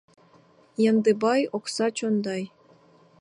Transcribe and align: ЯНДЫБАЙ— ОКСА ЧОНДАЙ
ЯНДЫБАЙ— 0.89 1.41
ОКСА 1.57 1.87
ЧОНДАЙ 1.97 2.43